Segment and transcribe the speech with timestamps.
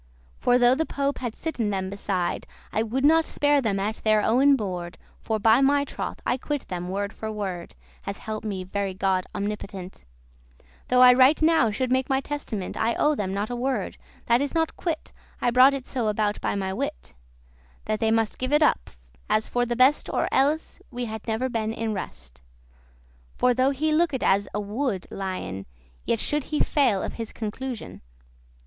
[0.35, 4.19] For, though the Pope had sitten them beside, I would not spare them at their
[4.23, 8.43] owen board, For, by my troth, I quit* them word for word *repaid As help
[8.43, 10.03] me very God omnipotent,
[10.87, 14.41] Though I right now should make my testament I owe them not a word, that
[14.41, 17.13] is not quit* *repaid I brought it so aboute by my wit,
[17.85, 18.89] That they must give it up,
[19.29, 22.41] as for the best Or elles had we never been in rest.
[23.37, 27.31] For, though he looked as a wood* lion, *furious Yet should he fail of his
[27.31, 28.01] conclusion.